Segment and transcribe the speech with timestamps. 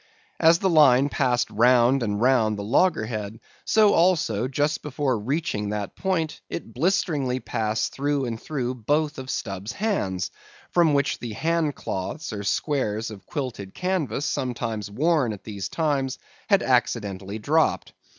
[0.39, 5.95] As the line passed round and round the loggerhead; so also, just before reaching that
[5.95, 10.31] point, it blisteringly passed through and through both of Stubb's hands,
[10.71, 16.17] from which the hand cloths, or squares of quilted canvas sometimes worn at these times,
[16.49, 17.93] had accidentally dropped.